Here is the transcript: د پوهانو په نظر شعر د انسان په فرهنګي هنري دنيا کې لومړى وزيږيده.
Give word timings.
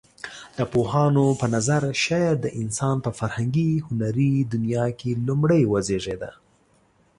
د 0.57 0.59
پوهانو 0.73 1.25
په 1.39 1.45
نظر 1.55 1.81
شعر 2.03 2.35
د 2.41 2.47
انسان 2.61 2.95
په 3.05 3.11
فرهنګي 3.19 3.71
هنري 3.87 4.33
دنيا 4.53 4.85
کې 4.99 5.11
لومړى 5.27 5.61
وزيږيده. 5.71 6.31